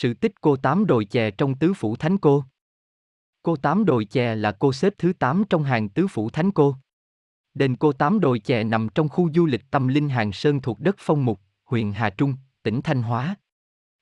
[0.00, 2.44] Sự tích cô Tám Đồi Chè trong Tứ Phủ Thánh Cô
[3.42, 6.76] Cô Tám Đồi Chè là cô xếp thứ 8 trong hàng Tứ Phủ Thánh Cô.
[7.54, 10.80] Đền cô Tám Đồi Chè nằm trong khu du lịch tâm linh Hàng Sơn thuộc
[10.80, 13.34] đất Phong Mục, huyện Hà Trung, tỉnh Thanh Hóa.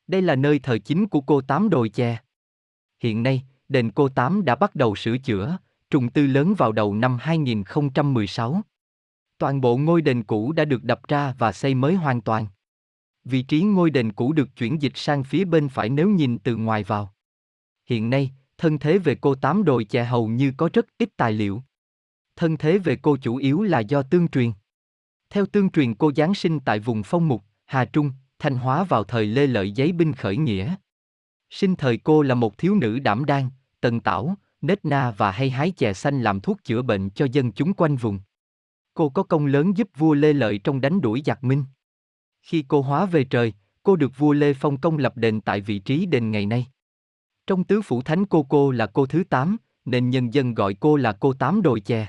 [0.07, 2.19] Đây là nơi thờ chính của cô Tám Đồi Chè.
[3.03, 5.59] Hiện nay, đền cô Tám đã bắt đầu sửa chữa,
[5.91, 8.61] trùng tư lớn vào đầu năm 2016.
[9.39, 12.47] Toàn bộ ngôi đền cũ đã được đập ra và xây mới hoàn toàn.
[13.29, 16.57] Vị trí ngôi đền cũ được chuyển dịch sang phía bên phải nếu nhìn từ
[16.57, 17.15] ngoài vào.
[17.87, 21.33] Hiện nay, thân thế về cô Tám Đồi Chè hầu như có rất ít tài
[21.33, 21.63] liệu.
[22.37, 24.53] Thân thế về cô chủ yếu là do tương truyền.
[25.31, 29.05] Theo tương truyền cô Giáng sinh tại vùng Phong Mục, Hà Trung, Thanh Hóa vào
[29.05, 30.75] thời Lê Lợi giấy binh khởi nghĩa.
[31.51, 35.51] Sinh thời cô là một thiếu nữ đảm đang, tần tảo, nết na và hay
[35.51, 38.21] hái chè xanh làm thuốc chữa bệnh cho dân chúng quanh vùng.
[38.95, 41.65] Cô có công lớn giúp vua Lê Lợi trong đánh đuổi giặc Minh.
[42.47, 45.79] Khi cô hóa về trời, cô được vua Lê Phong công lập đền tại vị
[45.79, 46.67] trí đền ngày nay.
[47.47, 50.97] Trong tứ phủ thánh cô cô là cô thứ tám, nên nhân dân gọi cô
[50.97, 52.07] là cô tám đồi chè.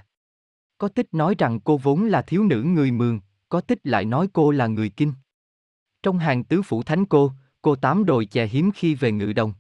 [0.78, 4.28] Có tích nói rằng cô vốn là thiếu nữ người mường, có tích lại nói
[4.34, 5.14] cô là người kinh.
[6.04, 9.54] Trong hàng tứ phủ thánh cô, cô tám đồi chè hiếm khi về ngự đồng.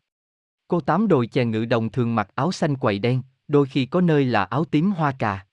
[0.67, 4.01] Cô tám đồi chè ngự đồng thường mặc áo xanh quầy đen, đôi khi có
[4.01, 5.45] nơi là áo tím hoa cà.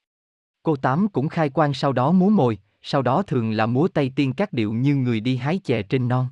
[0.62, 4.12] Cô tám cũng khai quan sau đó múa mồi, sau đó thường là múa tay
[4.16, 6.27] tiên các điệu như người đi hái chè trên non.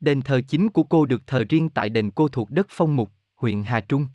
[0.00, 3.10] Đền thờ chính của cô được thờ riêng tại đền cô thuộc đất Phong Mục,
[3.36, 4.06] huyện Hà Trung.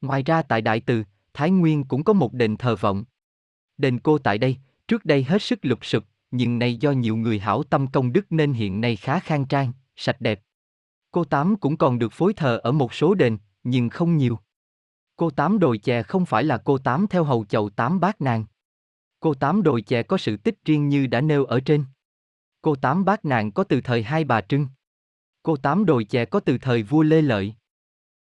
[0.00, 3.04] Ngoài ra tại Đại Từ, Thái Nguyên cũng có một đền thờ vọng.
[3.78, 4.56] Đền cô tại đây,
[4.88, 8.32] trước đây hết sức lục sụp, nhưng nay do nhiều người hảo tâm công đức
[8.32, 10.40] nên hiện nay khá khang trang, sạch đẹp.
[11.10, 14.38] Cô Tám cũng còn được phối thờ ở một số đền, nhưng không nhiều.
[15.16, 18.44] Cô Tám đồi chè không phải là cô Tám theo hầu chầu Tám bát nàng.
[19.22, 21.84] Cô Tám đồi chè có sự tích riêng như đã nêu ở trên.
[22.62, 24.66] Cô Tám bát nàng có từ thời hai bà Trưng.
[25.42, 27.54] Cô Tám đồi chè có từ thời vua Lê Lợi.